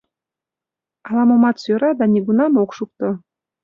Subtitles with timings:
[1.07, 3.09] Ала-момат сӧра да нигунам ок шукто.